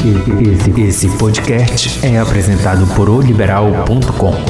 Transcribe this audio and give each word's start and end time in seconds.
Esse, 0.00 0.80
esse 0.80 1.08
podcast 1.18 2.00
é 2.02 2.18
apresentado 2.18 2.86
por 2.94 3.10
oliberal.com. 3.10 4.30
O 4.30 4.42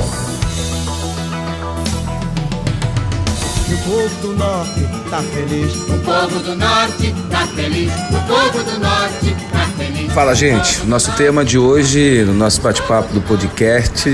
povo 3.82 4.20
do 4.22 4.36
norte 4.36 4.88
tá 5.10 5.20
feliz. 5.20 5.74
O 5.74 5.98
povo 6.04 6.38
do 6.38 6.54
norte 6.54 7.14
tá 7.28 7.48
feliz. 7.48 7.92
O 7.92 8.28
povo 8.28 8.62
do 8.62 8.78
norte 8.78 9.36
tá 9.50 9.66
feliz. 9.76 10.12
Fala, 10.12 10.36
gente. 10.36 10.86
Nosso 10.86 11.10
tema 11.16 11.44
de 11.44 11.58
hoje, 11.58 12.22
no 12.24 12.34
nosso 12.34 12.60
bate-papo 12.60 13.12
do 13.12 13.20
podcast, 13.20 14.08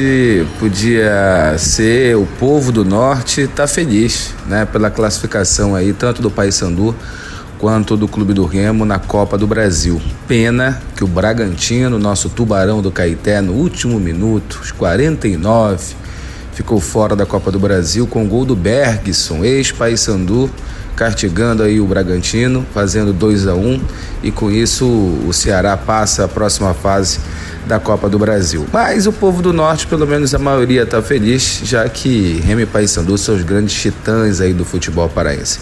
podia 0.59 1.55
ser 1.59 2.17
o 2.17 2.25
povo 2.39 2.73
do 2.73 2.83
norte 2.83 3.47
tá 3.47 3.67
feliz, 3.67 4.33
né? 4.47 4.65
Pela 4.65 4.91
classificação 4.91 5.75
aí, 5.75 5.93
tanto 5.93 6.23
do 6.23 6.31
Paysandu 6.31 6.97
quanto 7.59 7.97
do 7.97 8.07
Clube 8.07 8.33
do 8.33 8.45
Remo 8.45 8.85
na 8.85 8.99
Copa 8.99 9.39
do 9.39 9.47
Brasil. 9.47 10.01
Pena 10.29 10.81
que 10.95 11.05
o 11.05 11.07
Bragantino, 11.07 11.99
nosso 11.99 12.29
tubarão 12.29 12.83
do 12.83 12.91
Caeté, 12.91 13.41
no 13.41 13.53
último 13.53 13.99
minuto, 13.99 14.61
os 14.63 14.73
49, 14.73 15.95
ficou 16.53 16.81
fora 16.81 17.15
da 17.15 17.27
Copa 17.27 17.51
do 17.51 17.59
Brasil 17.59 18.07
com 18.07 18.25
o 18.25 18.29
gol 18.29 18.45
do 18.45 18.57
Bergson, 18.57 19.45
ex-Paysandu, 19.45 20.51
castigando 20.97 21.63
aí 21.63 21.81
o 21.81 21.87
Bragantino, 21.87 22.65
fazendo 22.73 23.13
2 23.13 23.47
a 23.47 23.55
1 23.55 23.59
um, 23.59 23.81
e 24.23 24.31
com 24.31 24.51
isso 24.51 24.87
o 24.87 25.33
Ceará 25.33 25.77
passa 25.77 26.25
a 26.25 26.29
próxima 26.29 26.73
fase 26.73 27.21
da 27.67 27.79
Copa 27.79 28.09
do 28.09 28.19
Brasil. 28.19 28.67
Mas 28.73 29.07
o 29.07 29.13
povo 29.13 29.43
do 29.43 29.53
Norte, 29.53 29.87
pelo 29.87 30.07
menos 30.07 30.35
a 30.35 30.39
maioria, 30.39 30.85
está 30.85 31.03
feliz, 31.03 31.61
já 31.65 31.87
que 31.89 32.41
Remy 32.45 32.63
e 32.63 32.67
Paysandu 32.67 33.19
são 33.19 33.35
os 33.35 33.43
grandes 33.43 33.75
titãs 33.75 34.41
aí 34.41 34.55
do 34.55 34.65
futebol 34.65 35.09
paraense. 35.09 35.59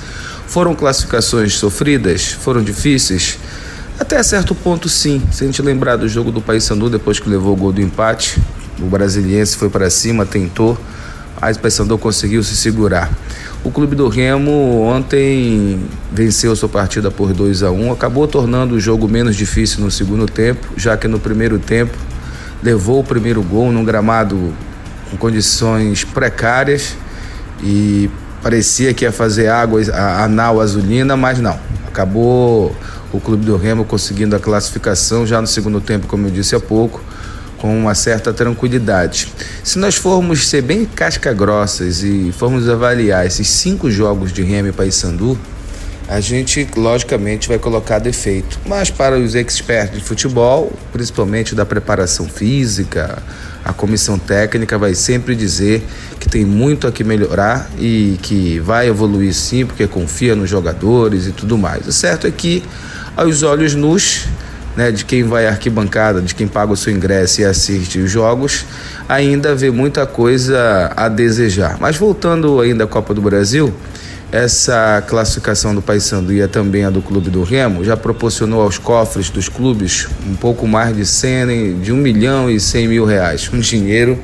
Foram 0.47 0.75
classificações 0.75 1.55
sofridas? 1.55 2.33
Foram 2.33 2.63
difíceis? 2.63 3.39
Até 3.99 4.23
certo 4.23 4.55
ponto, 4.55 4.89
sim. 4.89 5.23
Se 5.31 5.45
a 5.45 5.47
gente 5.47 5.63
lembrar 5.63 5.97
do 5.97 6.09
jogo 6.09 6.33
do 6.33 6.41
Paysandu 6.41 6.91
depois 6.91 7.21
que 7.21 7.29
levou 7.29 7.53
o 7.53 7.57
gol 7.57 7.73
do 7.73 7.81
empate, 7.81 8.41
o 8.81 8.87
brasiliense 8.87 9.57
foi 9.57 9.71
para 9.71 9.89
cima, 9.89 10.27
tentou, 10.27 10.79
mas 11.41 11.57
o 11.57 11.61
Paysandu 11.61 11.97
conseguiu 11.97 12.43
se 12.43 12.57
segurar. 12.57 13.13
O 13.63 13.71
Clube 13.71 13.97
do 13.97 14.09
Remo 14.09 14.83
ontem 14.83 15.81
venceu 16.13 16.55
sua 16.55 16.69
partida 16.69 17.11
por 17.11 17.33
2 17.33 17.63
a 17.63 17.71
1 17.71 17.93
acabou 17.93 18.29
tornando 18.29 18.75
o 18.75 18.81
jogo 18.81 19.09
menos 19.09 19.37
difícil 19.37 19.81
no 19.81 19.91
segundo 19.91 20.27
tempo, 20.27 20.67
já 20.77 20.97
que 20.97 21.09
no 21.09 21.19
primeiro 21.19 21.59
tempo 21.59 21.97
levou 22.63 23.01
o 23.01 23.05
primeiro 23.05 23.43
gol 23.43 23.73
num 23.73 23.85
gramado 23.85 24.53
com 25.11 25.17
condições 25.17 26.05
precárias 26.05 26.97
e 27.63 28.11
parecia 28.45 28.93
que 28.93 29.07
ia 29.07 29.11
fazer 29.11 29.49
água 29.49 29.81
a, 29.91 30.25
a 30.25 30.29
nau 30.29 30.61
azulina, 30.61 31.17
mas 31.17 31.39
não. 31.39 31.59
Acabou 31.89 32.77
o 33.11 33.19
Clube 33.19 33.47
do 33.47 33.57
Remo 33.57 33.87
conseguindo 33.87 34.37
a 34.37 34.39
classificação 34.39 35.27
já 35.27 35.41
no 35.41 35.47
segundo 35.47 35.81
tempo, 35.81 36.07
como 36.07 36.27
eu 36.27 36.31
disse 36.31 36.55
há 36.55 36.61
pouco, 36.61 37.03
com 37.57 37.75
uma 37.75 37.95
certa 37.95 38.35
tranquilidade. 38.35 39.33
Se 39.63 39.79
nós 39.79 39.95
formos 39.95 40.47
ser 40.47 40.61
bem 40.61 40.85
casca-grossas 40.85 42.03
e 42.03 42.35
formos 42.37 42.69
avaliar 42.69 43.25
esses 43.25 43.49
cinco 43.49 43.91
jogos 43.91 44.31
de 44.31 44.43
Remo 44.43 44.69
e 44.69 44.73
Paysandu, 44.73 45.39
a 46.15 46.21
gente 46.21 46.69
logicamente 46.77 47.49
vai 47.49 47.59
colocar 47.59 47.99
defeito. 47.99 48.61
Mas 48.65 48.89
para 48.89 49.19
os 49.19 49.35
expertos 49.35 49.99
de 49.99 50.05
futebol, 50.05 50.73
principalmente 50.93 51.57
da 51.57 51.67
preparação 51.67 52.29
física, 52.29 53.21
a 53.65 53.73
comissão 53.73 54.17
técnica 54.17 54.79
vai 54.79 54.95
sempre 54.95 55.35
dizer 55.35 55.83
que 56.21 56.29
tem 56.29 56.45
muito 56.45 56.87
a 56.87 56.93
que 56.93 57.03
melhorar 57.03 57.69
e 57.77 58.17
que 58.23 58.61
vai 58.61 58.87
evoluir 58.87 59.35
sim, 59.35 59.67
porque 59.67 59.89
confia 59.89 60.37
nos 60.37 60.49
jogadores 60.49 61.27
e 61.27 61.33
tudo 61.33 61.59
mais. 61.59 61.85
O 61.85 61.93
certo 61.93 62.29
é 62.29 62.31
que, 62.31 62.63
aos 63.17 63.43
olhos 63.43 63.75
nus, 63.75 64.27
né, 64.77 64.93
de 64.93 65.05
quem 65.05 65.25
vai 65.25 65.49
à 65.49 65.51
arquibancada, 65.51 66.23
de 66.23 66.33
quem 66.33 66.47
paga 66.47 66.73
o 66.73 66.77
seu 66.77 66.93
ingresso 66.93 67.41
e 67.41 67.45
assiste 67.45 67.99
os 67.99 68.09
jogos, 68.09 68.65
ainda 69.09 69.53
vê 69.53 69.69
muita 69.69 70.07
coisa 70.07 70.93
a 70.95 71.09
desejar. 71.09 71.77
Mas 71.81 71.97
voltando 71.97 72.61
ainda 72.61 72.85
à 72.85 72.87
Copa 72.87 73.13
do 73.13 73.21
Brasil, 73.21 73.75
essa 74.33 75.03
classificação 75.07 75.75
do 75.75 75.81
Paysandu 75.81 76.33
e 76.33 76.47
também 76.49 76.85
a 76.85 76.91
do 76.91 77.01
Clube 77.01 77.31
do 77.31 77.43
Remo 77.43 77.85
já 77.85 77.97
proporcionou 77.97 78.63
aos 78.63 78.79
cofres 78.79 79.31
dos 79.31 79.49
clubes 79.49 80.09
um 80.27 80.35
pouco 80.35 80.67
mais 80.67 80.97
de 80.97 81.07
100, 81.07 81.81
de 81.81 81.93
1 81.93 81.97
milhão 81.97 82.51
e 82.51 82.59
100 82.59 82.89
mil 82.89 83.05
reais. 83.05 83.49
Um 83.53 83.61
dinheiro 83.61 84.19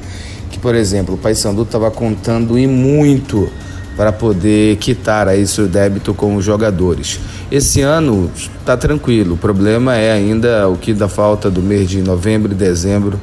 que, 0.50 0.58
por 0.58 0.74
exemplo, 0.74 1.14
o 1.14 1.18
Paysandu 1.18 1.62
estava 1.62 1.90
contando 1.90 2.58
e 2.58 2.66
muito 2.66 3.50
para 3.96 4.12
poder 4.12 4.76
quitar 4.76 5.28
aí 5.28 5.46
seu 5.46 5.68
débito 5.68 6.14
com 6.14 6.34
os 6.34 6.44
jogadores. 6.44 7.20
Esse 7.52 7.82
ano 7.82 8.30
está 8.34 8.76
tranquilo, 8.76 9.34
o 9.34 9.36
problema 9.36 9.96
é 9.96 10.12
ainda 10.12 10.68
o 10.68 10.76
que 10.76 10.94
dá 10.94 11.08
falta 11.08 11.50
do 11.50 11.60
mês 11.60 11.88
de 11.88 12.00
novembro 12.00 12.52
e 12.52 12.54
dezembro 12.54 13.20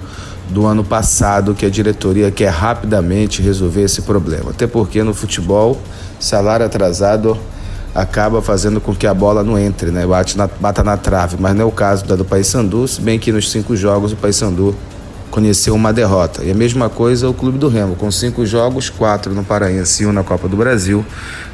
do 0.49 0.65
ano 0.65 0.83
passado 0.83 1.53
que 1.53 1.65
a 1.65 1.69
diretoria 1.69 2.31
quer 2.31 2.49
rapidamente 2.49 3.41
resolver 3.41 3.83
esse 3.83 4.01
problema. 4.03 4.51
Até 4.51 4.67
porque 4.67 5.03
no 5.03 5.13
futebol, 5.13 5.81
salário 6.19 6.65
atrasado 6.65 7.37
acaba 7.93 8.41
fazendo 8.41 8.79
com 8.79 8.93
que 8.93 9.07
a 9.07 9.13
bola 9.13 9.43
não 9.43 9.57
entre, 9.57 9.89
né? 9.89 10.05
Bate 10.05 10.37
na, 10.37 10.47
bata 10.47 10.83
na 10.83 10.95
trave. 10.97 11.35
Mas 11.39 11.55
não 11.55 11.63
é 11.63 11.65
o 11.65 11.71
caso 11.71 12.05
da 12.05 12.15
do 12.15 12.23
Paysandu, 12.23 12.87
se 12.87 13.01
bem 13.01 13.17
que 13.17 13.31
nos 13.31 13.49
cinco 13.49 13.75
jogos 13.75 14.11
o 14.11 14.15
Paysandu 14.15 14.75
conheceu 15.31 15.73
uma 15.73 15.91
derrota. 15.91 16.43
E 16.43 16.51
a 16.51 16.53
mesma 16.53 16.89
coisa 16.89 17.27
o 17.27 17.33
Clube 17.33 17.57
do 17.57 17.67
Remo, 17.67 17.95
com 17.95 18.11
cinco 18.11 18.45
jogos, 18.45 18.89
quatro 18.89 19.33
no 19.33 19.43
Paraense 19.43 20.03
e 20.03 20.05
um 20.05 20.13
na 20.13 20.23
Copa 20.23 20.47
do 20.47 20.55
Brasil, 20.55 21.03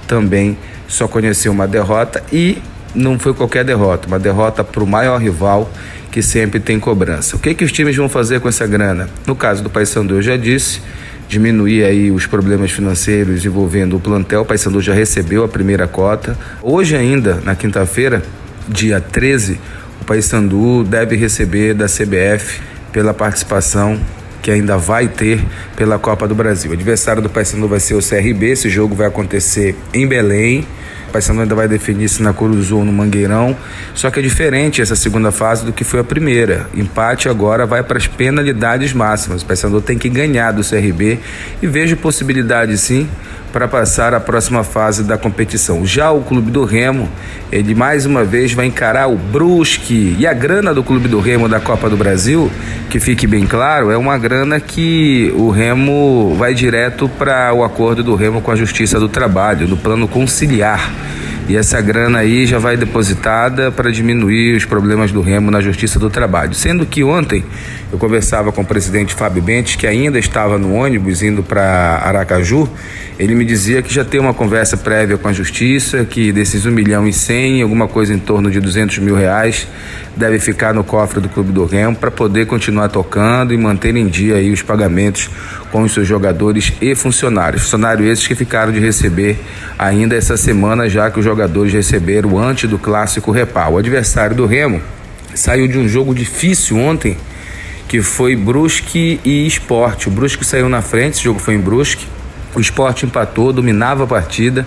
também 0.07 0.57
só 0.87 1.07
conheceu 1.07 1.51
uma 1.51 1.67
derrota 1.67 2.21
e 2.31 2.61
não 2.93 3.17
foi 3.17 3.33
qualquer 3.33 3.63
derrota, 3.63 4.07
uma 4.07 4.19
derrota 4.19 4.63
para 4.63 4.83
o 4.83 4.87
maior 4.87 5.19
rival 5.19 5.69
que 6.11 6.21
sempre 6.21 6.59
tem 6.59 6.79
cobrança. 6.79 7.35
O 7.35 7.39
que, 7.39 7.55
que 7.55 7.63
os 7.63 7.71
times 7.71 7.95
vão 7.95 8.07
fazer 8.07 8.39
com 8.39 8.47
essa 8.47 8.67
grana? 8.67 9.09
No 9.25 9.35
caso 9.35 9.63
do 9.63 9.69
Paysandu, 9.69 10.15
eu 10.15 10.21
já 10.21 10.37
disse, 10.37 10.81
diminuir 11.27 11.83
aí 11.83 12.11
os 12.11 12.25
problemas 12.25 12.71
financeiros 12.71 13.45
envolvendo 13.45 13.95
o 13.95 13.99
plantel. 13.99 14.41
O 14.41 14.45
Paysandu 14.45 14.81
já 14.81 14.93
recebeu 14.93 15.43
a 15.43 15.47
primeira 15.47 15.87
cota. 15.87 16.37
Hoje 16.61 16.95
ainda, 16.95 17.41
na 17.43 17.55
quinta-feira, 17.55 18.23
dia 18.67 18.99
13, 18.99 19.59
o 20.01 20.05
Paysandu 20.05 20.83
deve 20.83 21.15
receber 21.15 21.73
da 21.73 21.85
CBF 21.85 22.61
pela 22.91 23.13
participação 23.13 23.99
que 24.41 24.51
ainda 24.51 24.77
vai 24.77 25.07
ter 25.07 25.41
pela 25.75 25.97
Copa 25.97 26.27
do 26.27 26.35
Brasil. 26.35 26.71
O 26.71 26.73
adversário 26.73 27.21
do 27.21 27.29
Paysandu 27.29 27.67
vai 27.67 27.79
ser 27.79 27.95
o 27.95 27.99
CRB. 27.99 28.51
Esse 28.51 28.69
jogo 28.69 28.93
vai 28.93 29.07
acontecer 29.07 29.73
em 29.93 30.05
Belém. 30.05 30.67
Paysandu 31.13 31.41
ainda 31.41 31.53
vai 31.53 31.67
definir 31.67 32.09
se 32.09 32.23
na 32.23 32.33
Curuzu 32.33 32.77
ou 32.77 32.85
no 32.85 32.91
Mangueirão. 32.91 33.55
Só 33.93 34.09
que 34.09 34.19
é 34.19 34.23
diferente 34.23 34.81
essa 34.81 34.95
segunda 34.95 35.31
fase 35.31 35.63
do 35.63 35.71
que 35.71 35.83
foi 35.83 35.99
a 35.99 36.03
primeira. 36.03 36.67
Empate 36.73 37.29
agora 37.29 37.65
vai 37.65 37.83
para 37.83 37.97
as 37.97 38.07
penalidades 38.07 38.91
máximas. 38.93 39.43
O 39.43 39.45
Paysandu 39.45 39.79
tem 39.79 39.97
que 39.97 40.09
ganhar 40.09 40.51
do 40.51 40.63
CRB 40.67 41.19
e 41.61 41.67
vejo 41.67 41.95
possibilidade 41.97 42.77
sim 42.77 43.07
para 43.53 43.67
passar 43.67 44.15
a 44.15 44.19
próxima 44.19 44.63
fase 44.63 45.03
da 45.03 45.15
competição. 45.15 45.85
Já 45.85 46.09
o 46.09 46.23
Clube 46.23 46.49
do 46.49 46.65
Remo, 46.65 47.07
ele 47.51 47.75
mais 47.75 48.03
uma 48.03 48.23
vez 48.23 48.51
vai 48.51 48.65
encarar 48.65 49.07
o 49.07 49.15
Brusque. 49.15 50.15
E 50.17 50.25
a 50.25 50.33
grana 50.33 50.73
do 50.73 50.83
Clube 50.83 51.07
do 51.07 51.19
Remo 51.19 51.47
da 51.47 51.59
Copa 51.59 51.87
do 51.87 51.95
Brasil, 51.95 52.51
que 52.89 52.99
fique 52.99 53.27
bem 53.27 53.45
claro, 53.45 53.91
é 53.91 53.97
uma 53.97 54.17
grana 54.17 54.59
que 54.59 55.31
o 55.37 55.51
Remo 55.51 56.35
vai 56.35 56.55
direto 56.55 57.07
para 57.07 57.53
o 57.53 57.63
acordo 57.63 58.03
do 58.03 58.15
Remo 58.15 58.41
com 58.41 58.49
a 58.49 58.55
Justiça 58.55 58.99
do 58.99 59.07
Trabalho, 59.07 59.67
do 59.67 59.77
plano 59.77 60.07
conciliar. 60.07 60.91
E 61.47 61.57
essa 61.57 61.81
grana 61.81 62.19
aí 62.19 62.45
já 62.45 62.57
vai 62.57 62.77
depositada 62.77 63.69
para 63.69 63.91
diminuir 63.91 64.55
os 64.55 64.63
problemas 64.63 65.11
do 65.11 65.21
Remo 65.21 65.51
na 65.51 65.59
Justiça 65.59 65.99
do 65.99 66.09
Trabalho. 66.09 66.53
Sendo 66.53 66.85
que 66.85 67.03
ontem 67.03 67.43
eu 67.91 67.97
conversava 67.97 68.51
com 68.51 68.61
o 68.61 68.65
presidente 68.65 69.13
Fábio 69.13 69.43
Bentes, 69.43 69.75
que 69.75 69.85
ainda 69.85 70.17
estava 70.17 70.57
no 70.57 70.73
ônibus 70.73 71.21
indo 71.21 71.43
para 71.43 72.01
Aracaju, 72.03 72.69
ele 73.19 73.35
me 73.35 73.45
dizia 73.45 73.81
que 73.81 73.93
já 73.93 74.03
tem 74.03 74.19
uma 74.19 74.33
conversa 74.33 74.75
prévia 74.75 75.17
com 75.17 75.27
a 75.27 75.33
Justiça, 75.33 76.03
que 76.03 76.31
desses 76.31 76.65
1 76.65 76.71
milhão 76.71 77.07
e 77.07 77.13
100, 77.13 77.61
alguma 77.61 77.87
coisa 77.87 78.13
em 78.13 78.17
torno 78.17 78.49
de 78.49 78.59
200 78.59 78.97
mil 78.99 79.15
reais, 79.15 79.67
deve 80.15 80.39
ficar 80.39 80.73
no 80.73 80.83
cofre 80.83 81.19
do 81.19 81.29
Clube 81.29 81.51
do 81.51 81.65
Remo 81.65 81.95
para 81.95 82.09
poder 82.09 82.47
continuar 82.47 82.89
tocando 82.89 83.53
e 83.53 83.57
manter 83.57 83.95
em 83.95 84.07
dia 84.07 84.35
aí 84.35 84.51
os 84.51 84.61
pagamentos 84.61 85.29
com 85.71 85.83
os 85.83 85.93
seus 85.93 86.07
jogadores 86.07 86.73
e 86.81 86.95
funcionários. 86.95 87.63
Funcionários 87.63 88.07
esses 88.07 88.27
que 88.27 88.35
ficaram 88.35 88.71
de 88.71 88.79
receber 88.79 89.39
ainda 89.77 90.15
essa 90.15 90.35
semana, 90.35 90.89
já 90.89 91.11
que 91.11 91.19
os 91.19 91.25
jogadores 91.33 91.73
receberam 91.73 92.37
antes 92.37 92.69
do 92.69 92.77
clássico 92.77 93.31
Repar. 93.31 93.71
O 93.71 93.77
adversário 93.77 94.35
do 94.35 94.45
Remo 94.45 94.81
saiu 95.33 95.67
de 95.67 95.79
um 95.79 95.87
jogo 95.87 96.13
difícil 96.13 96.77
ontem, 96.77 97.17
que 97.87 98.01
foi 98.01 98.35
Brusque 98.35 99.19
e 99.25 99.47
Esporte. 99.47 100.07
O 100.07 100.11
Brusque 100.11 100.45
saiu 100.45 100.69
na 100.69 100.81
frente, 100.81 101.15
esse 101.15 101.23
jogo 101.23 101.39
foi 101.39 101.55
em 101.55 101.59
Brusque. 101.59 102.05
O 102.55 102.59
esporte 102.59 103.05
empatou, 103.05 103.51
dominava 103.51 104.03
a 104.03 104.07
partida. 104.07 104.65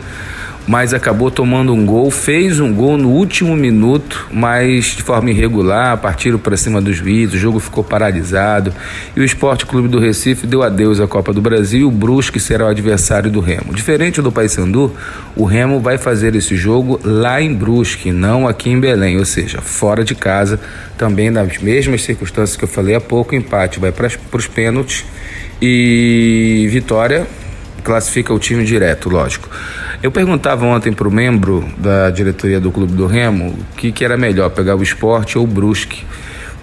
Mas 0.67 0.93
acabou 0.93 1.31
tomando 1.31 1.73
um 1.73 1.87
gol, 1.87 2.11
fez 2.11 2.59
um 2.59 2.73
gol 2.73 2.99
no 2.99 3.11
último 3.11 3.57
minuto, 3.57 4.27
mas 4.33 4.87
de 4.97 5.03
forma 5.03 5.31
irregular, 5.31 5.97
partiram 5.99 6.39
para 6.39 6.57
cima 6.57 6.81
dos 6.81 6.97
juiz, 6.97 7.33
o 7.33 7.39
jogo 7.39 7.61
ficou 7.61 7.85
paralisado 7.85 8.73
e 9.15 9.21
o 9.21 9.25
Esporte 9.25 9.65
Clube 9.65 9.89
do 9.89 9.99
Recife 9.99 10.47
deu 10.47 10.63
adeus 10.63 11.01
à 11.01 11.07
Copa 11.07 11.33
do 11.33 11.41
Brasil 11.41 11.87
o 11.87 11.91
Brusque 11.91 12.41
será 12.41 12.67
o 12.67 12.69
adversário 12.69 13.31
do 13.31 13.41
Remo. 13.41 13.73
Diferente 13.73 14.21
do 14.21 14.33
Paysandu, 14.33 14.95
o 15.37 15.45
Remo 15.45 15.81
vai 15.81 15.99
fazer 15.99 16.35
esse 16.35 16.57
jogo 16.57 17.01
lá 17.05 17.41
em 17.41 17.55
Brusque, 17.55 18.11
não 18.11 18.49
aqui 18.49 18.71
em 18.71 18.81
Belém, 18.81 19.19
ou 19.19 19.25
seja, 19.25 19.61
fora 19.61 20.05
de 20.05 20.15
casa, 20.15 20.59
também 20.99 21.31
nas 21.31 21.59
mesmas 21.59 22.03
circunstâncias 22.03 22.57
que 22.57 22.65
eu 22.65 22.69
falei 22.69 22.95
há 22.95 23.01
pouco, 23.01 23.35
empate 23.35 23.79
vai 23.79 23.93
para 23.93 24.11
os 24.33 24.47
pênaltis 24.47 25.05
e 25.61 26.67
vitória 26.71 27.27
classifica 27.87 28.35
o 28.35 28.38
time 28.38 28.65
direto, 28.65 29.09
lógico. 29.09 29.49
Eu 30.03 30.11
perguntava 30.11 30.67
ontem 30.67 30.93
para 30.93 31.06
o 31.06 31.11
membro 31.11 31.65
da 31.79 32.11
diretoria 32.11 32.59
do 32.59 32.73
Clube 32.73 32.93
do 32.93 33.06
Remo 33.06 33.50
o 33.50 33.77
que, 33.77 33.93
que 33.93 34.05
era 34.05 34.17
melhor, 34.17 34.50
pegar 34.50 34.75
o 34.75 34.83
esporte 34.83 35.38
ou 35.38 35.44
o 35.44 35.47
Brusque. 35.47 36.05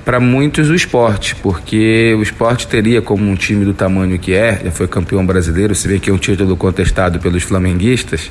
Para 0.04 0.20
muitos, 0.20 0.70
o 0.70 0.76
esporte, 0.76 1.34
porque 1.38 2.14
o 2.20 2.22
esporte 2.22 2.68
teria, 2.68 3.02
como 3.02 3.24
um 3.24 3.36
time 3.36 3.64
do 3.64 3.74
tamanho 3.74 4.20
que 4.20 4.34
é, 4.34 4.60
já 4.66 4.72
foi 4.72 4.86
campeão 4.86 5.26
brasileiro, 5.26 5.74
se 5.74 5.88
vê 5.88 5.98
que 5.98 6.10
é 6.10 6.14
um 6.14 6.18
título 6.18 6.58
contestado 6.58 7.22
pelos 7.22 7.44
flamenguistas, 7.44 8.30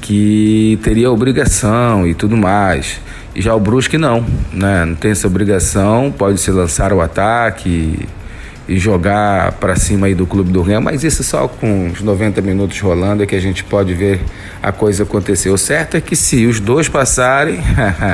que 0.00 0.80
teria 0.82 1.12
obrigação 1.12 2.08
e 2.08 2.12
tudo 2.12 2.36
mais. 2.36 3.00
E 3.36 3.40
já 3.40 3.54
o 3.54 3.60
Brusque 3.60 3.96
não, 3.96 4.26
né? 4.52 4.84
Não 4.84 4.96
tem 4.96 5.12
essa 5.12 5.28
obrigação, 5.28 6.10
pode 6.10 6.40
se 6.40 6.50
lançar 6.50 6.92
o 6.92 7.00
ataque, 7.00 8.00
e 8.70 8.78
jogar 8.78 9.50
para 9.54 9.74
cima 9.74 10.06
aí 10.06 10.14
do 10.14 10.24
clube 10.24 10.52
do 10.52 10.62
Remo, 10.62 10.84
mas 10.84 11.02
isso 11.02 11.24
só 11.24 11.48
com 11.48 11.88
os 11.88 12.00
90 12.00 12.40
minutos 12.40 12.78
rolando 12.78 13.20
é 13.20 13.26
que 13.26 13.34
a 13.34 13.40
gente 13.40 13.64
pode 13.64 13.92
ver 13.94 14.20
a 14.62 14.70
coisa 14.70 15.02
acontecer. 15.02 15.50
O 15.50 15.58
certo 15.58 15.96
é 15.96 16.00
que 16.00 16.14
se 16.14 16.46
os 16.46 16.60
dois 16.60 16.88
passarem, 16.88 17.58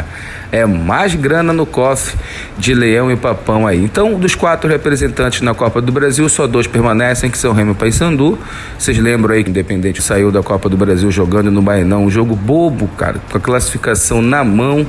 é 0.50 0.64
mais 0.64 1.14
grana 1.14 1.52
no 1.52 1.66
cofre 1.66 2.16
de 2.56 2.72
Leão 2.72 3.12
e 3.12 3.16
Papão 3.16 3.66
aí. 3.66 3.84
Então, 3.84 4.18
dos 4.18 4.34
quatro 4.34 4.66
representantes 4.66 5.42
na 5.42 5.52
Copa 5.52 5.82
do 5.82 5.92
Brasil, 5.92 6.26
só 6.26 6.46
dois 6.46 6.66
permanecem, 6.66 7.30
que 7.30 7.36
são 7.36 7.52
Remo 7.52 7.72
e 7.72 7.74
Paysandu. 7.74 8.38
Vocês 8.78 8.96
lembram 8.96 9.34
aí 9.34 9.44
que 9.44 9.50
o 9.50 9.52
Independente 9.52 10.00
saiu 10.00 10.32
da 10.32 10.42
Copa 10.42 10.70
do 10.70 10.76
Brasil 10.78 11.10
jogando 11.10 11.50
no 11.50 11.60
Bainão, 11.60 12.06
um 12.06 12.10
jogo 12.10 12.34
bobo, 12.34 12.88
cara, 12.96 13.20
com 13.30 13.36
a 13.36 13.40
classificação 13.40 14.22
na 14.22 14.42
mão, 14.42 14.86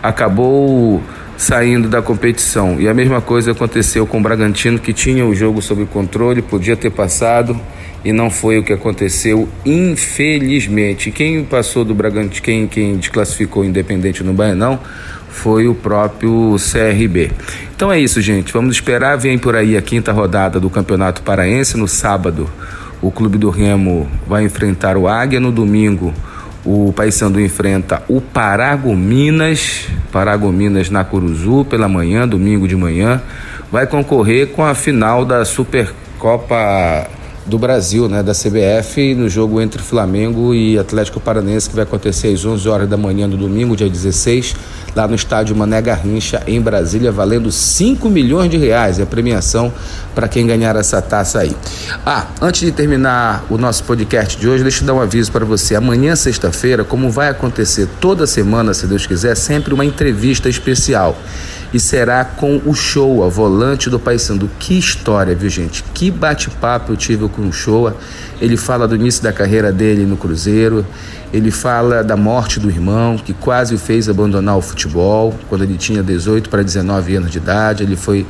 acabou 0.00 1.02
saindo 1.40 1.88
da 1.88 2.02
competição. 2.02 2.78
E 2.78 2.86
a 2.86 2.92
mesma 2.92 3.22
coisa 3.22 3.52
aconteceu 3.52 4.06
com 4.06 4.18
o 4.18 4.20
Bragantino, 4.20 4.78
que 4.78 4.92
tinha 4.92 5.24
o 5.24 5.34
jogo 5.34 5.62
sob 5.62 5.86
controle, 5.86 6.42
podia 6.42 6.76
ter 6.76 6.90
passado 6.90 7.58
e 8.04 8.12
não 8.12 8.28
foi 8.28 8.58
o 8.58 8.62
que 8.62 8.74
aconteceu, 8.74 9.48
infelizmente. 9.64 11.10
Quem 11.10 11.42
passou 11.42 11.82
do 11.82 11.94
Bragantino, 11.94 12.42
quem, 12.42 12.66
quem 12.66 12.98
desclassificou 12.98 13.62
o 13.62 13.66
Independente 13.66 14.22
no 14.22 14.34
Baianão 14.34 14.78
foi 15.30 15.66
o 15.66 15.74
próprio 15.74 16.56
CRB. 16.58 17.30
Então 17.74 17.90
é 17.90 17.98
isso, 17.98 18.20
gente. 18.20 18.52
Vamos 18.52 18.74
esperar. 18.74 19.16
Vem 19.16 19.38
por 19.38 19.56
aí 19.56 19.78
a 19.78 19.82
quinta 19.82 20.12
rodada 20.12 20.60
do 20.60 20.68
Campeonato 20.68 21.22
Paraense. 21.22 21.74
No 21.78 21.88
sábado, 21.88 22.50
o 23.00 23.10
Clube 23.10 23.38
do 23.38 23.48
Remo 23.48 24.06
vai 24.26 24.44
enfrentar 24.44 24.98
o 24.98 25.08
Águia. 25.08 25.40
No 25.40 25.50
domingo, 25.50 26.12
o 26.64 26.92
Paysandu 26.92 27.40
enfrenta 27.40 28.02
o 28.08 28.20
Paragominas, 28.20 29.86
Paragominas 30.12 30.90
na 30.90 31.04
Curuzu 31.04 31.64
pela 31.64 31.88
manhã, 31.88 32.26
domingo 32.28 32.68
de 32.68 32.76
manhã. 32.76 33.22
Vai 33.72 33.86
concorrer 33.86 34.48
com 34.48 34.64
a 34.64 34.74
final 34.74 35.24
da 35.24 35.44
Supercopa 35.44 37.08
do 37.46 37.58
Brasil, 37.58 38.08
né, 38.08 38.22
da 38.22 38.32
CBF, 38.32 39.14
no 39.14 39.28
jogo 39.28 39.60
entre 39.60 39.82
Flamengo 39.82 40.54
e 40.54 40.78
Atlético 40.78 41.18
Paranense, 41.18 41.68
que 41.68 41.74
vai 41.74 41.84
acontecer 41.84 42.28
às 42.28 42.44
11 42.44 42.68
horas 42.68 42.88
da 42.88 42.96
manhã 42.96 43.28
do 43.28 43.36
domingo, 43.36 43.76
dia 43.76 43.88
16, 43.88 44.54
lá 44.94 45.06
no 45.06 45.14
estádio 45.14 45.54
Mané 45.56 45.80
Garrincha, 45.80 46.42
em 46.46 46.60
Brasília, 46.60 47.12
valendo 47.12 47.50
5 47.50 48.08
milhões 48.08 48.50
de 48.50 48.56
reais. 48.56 48.98
É 48.98 49.02
a 49.02 49.06
premiação 49.06 49.72
para 50.14 50.28
quem 50.28 50.46
ganhar 50.46 50.76
essa 50.76 51.00
taça 51.00 51.40
aí. 51.40 51.54
Ah, 52.04 52.26
antes 52.40 52.60
de 52.60 52.72
terminar 52.72 53.44
o 53.48 53.56
nosso 53.56 53.84
podcast 53.84 54.38
de 54.38 54.48
hoje, 54.48 54.62
deixa 54.62 54.82
eu 54.82 54.86
dar 54.86 54.94
um 54.94 55.00
aviso 55.00 55.30
para 55.30 55.44
você. 55.44 55.74
Amanhã, 55.74 56.16
sexta-feira, 56.16 56.84
como 56.84 57.10
vai 57.10 57.28
acontecer 57.28 57.88
toda 58.00 58.26
semana, 58.26 58.74
se 58.74 58.86
Deus 58.86 59.06
quiser, 59.06 59.36
sempre 59.36 59.72
uma 59.72 59.84
entrevista 59.84 60.48
especial 60.48 61.16
e 61.72 61.78
será 61.78 62.24
com 62.24 62.60
o 62.64 62.74
Showa, 62.74 63.28
volante 63.28 63.88
do 63.88 63.98
Paysandu. 63.98 64.50
Que 64.58 64.78
história, 64.78 65.34
viu 65.34 65.48
gente? 65.48 65.84
Que 65.94 66.10
bate-papo 66.10 66.92
eu 66.92 66.96
tive 66.96 67.28
com 67.28 67.42
o 67.42 67.52
Showa. 67.52 67.96
Ele 68.40 68.56
fala 68.56 68.88
do 68.88 68.96
início 68.96 69.22
da 69.22 69.32
carreira 69.32 69.72
dele 69.72 70.04
no 70.04 70.16
Cruzeiro, 70.16 70.84
ele 71.32 71.50
fala 71.50 72.02
da 72.02 72.16
morte 72.16 72.58
do 72.58 72.68
irmão, 72.68 73.16
que 73.16 73.32
quase 73.32 73.74
o 73.74 73.78
fez 73.78 74.08
abandonar 74.08 74.56
o 74.56 74.60
futebol, 74.60 75.34
quando 75.48 75.62
ele 75.62 75.76
tinha 75.76 76.02
18 76.02 76.48
para 76.48 76.62
19 76.62 77.16
anos 77.16 77.30
de 77.30 77.38
idade. 77.38 77.84
Ele 77.84 77.96
foi 77.96 78.26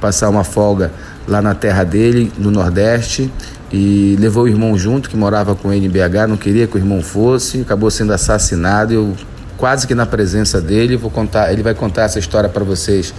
passar 0.00 0.28
uma 0.28 0.42
folga 0.42 0.90
lá 1.28 1.40
na 1.40 1.54
terra 1.54 1.84
dele, 1.84 2.32
no 2.38 2.50
Nordeste, 2.50 3.30
e 3.72 4.16
levou 4.18 4.44
o 4.44 4.48
irmão 4.48 4.76
junto, 4.76 5.08
que 5.08 5.16
morava 5.16 5.54
com 5.54 5.72
ele 5.72 5.86
em 5.86 5.88
BH, 5.88 6.26
não 6.28 6.36
queria 6.36 6.66
que 6.66 6.76
o 6.76 6.78
irmão 6.78 7.02
fosse, 7.02 7.60
acabou 7.60 7.88
sendo 7.88 8.12
assassinado. 8.12 8.92
Eu 8.92 9.14
quase 9.60 9.86
que 9.86 9.94
na 9.94 10.06
presença 10.06 10.58
dele. 10.60 10.96
Vou 10.96 11.10
contar, 11.10 11.52
ele 11.52 11.62
vai 11.62 11.74
contar 11.74 12.04
essa 12.04 12.18
história 12.18 12.48
para 12.48 12.64
vocês 12.64 13.12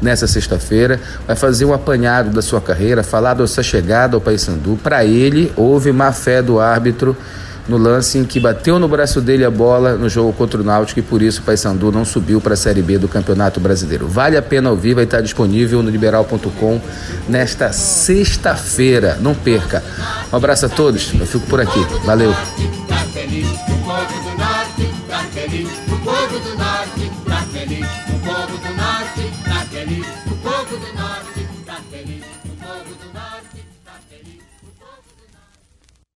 nessa 0.00 0.26
sexta-feira. 0.26 1.00
Vai 1.26 1.34
fazer 1.34 1.64
um 1.64 1.72
apanhado 1.72 2.30
da 2.30 2.42
sua 2.42 2.60
carreira, 2.60 3.02
falar 3.02 3.32
da 3.32 3.46
sua 3.46 3.62
chegada 3.62 4.14
ao 4.14 4.20
Paysandu. 4.20 4.78
Para 4.82 5.04
ele, 5.06 5.50
houve 5.56 5.90
má 5.90 6.12
fé 6.12 6.42
do 6.42 6.60
árbitro 6.60 7.16
no 7.68 7.76
lance 7.76 8.18
em 8.18 8.24
que 8.24 8.38
bateu 8.38 8.78
no 8.78 8.86
braço 8.86 9.20
dele 9.20 9.44
a 9.44 9.50
bola 9.50 9.96
no 9.96 10.08
jogo 10.08 10.32
contra 10.32 10.60
o 10.60 10.64
Náutico 10.64 11.00
e 11.00 11.02
por 11.02 11.20
isso 11.20 11.40
o 11.40 11.44
Paysandu 11.44 11.90
não 11.90 12.04
subiu 12.04 12.40
para 12.40 12.54
a 12.54 12.56
Série 12.56 12.82
B 12.82 12.98
do 12.98 13.08
Campeonato 13.08 13.58
Brasileiro. 13.58 14.06
Vale 14.06 14.36
a 14.36 14.42
pena 14.42 14.70
ouvir, 14.70 14.94
vai 14.94 15.04
estar 15.04 15.20
disponível 15.20 15.82
no 15.82 15.90
liberal.com 15.90 16.80
nesta 17.28 17.72
sexta-feira. 17.72 19.18
Não 19.20 19.34
perca. 19.34 19.82
Um 20.32 20.36
abraço 20.36 20.66
a 20.66 20.68
todos, 20.68 21.12
eu 21.18 21.26
fico 21.26 21.46
por 21.46 21.60
aqui. 21.60 21.80
Valeu. 22.04 22.34